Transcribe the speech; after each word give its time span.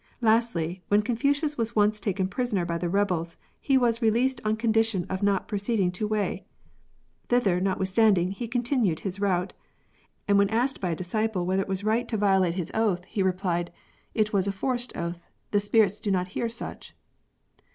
Lastly, 0.19 0.81
when 0.87 1.03
Confucius 1.03 1.59
was 1.59 1.75
once 1.75 1.99
taken 1.99 2.27
prisoner 2.27 2.65
by 2.65 2.79
the 2.79 2.89
rebels, 2.89 3.37
he 3.59 3.77
was 3.77 4.01
released 4.01 4.41
on 4.43 4.55
condition 4.55 5.05
of 5.11 5.21
not 5.21 5.47
proceeding 5.47 5.91
to 5.91 6.07
Wei." 6.07 6.43
Thither, 7.29 7.59
notwithstanding, 7.61 8.31
he 8.31 8.47
continued 8.47 9.01
his 9.01 9.19
route," 9.21 9.53
and 10.27 10.39
when 10.39 10.49
asked 10.49 10.81
by 10.81 10.89
a 10.89 10.95
disciple 10.95 11.45
w^hether 11.45 11.59
it 11.59 11.67
was 11.67 11.83
right 11.83 12.07
to 12.07 12.17
violate 12.17 12.55
128 12.55 12.73
LYING. 12.81 12.87
his 12.93 12.99
oath, 12.99 13.05
he 13.07 13.21
replied," 13.21 13.71
It 14.15 14.33
was 14.33 14.47
a 14.47 14.51
forced 14.51 14.91
oath. 14.97 15.19
The 15.51 15.59
spirits 15.59 15.99
do 15.99 16.09
not 16.09 16.29
hear 16.29 16.49
such." 16.49 16.95